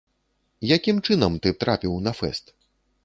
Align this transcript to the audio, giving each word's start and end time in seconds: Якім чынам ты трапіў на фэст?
Якім 0.77 1.03
чынам 1.07 1.37
ты 1.43 1.53
трапіў 1.65 1.93
на 2.07 2.11
фэст? 2.21 2.45